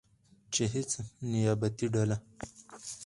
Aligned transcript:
چې 0.53 0.63
هیڅ 0.73 0.91
نیابتي 1.31 1.85
ډله 1.93 2.17